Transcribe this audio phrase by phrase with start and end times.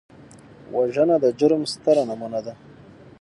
[0.75, 2.53] وژنه د جرم ستره نمونه ده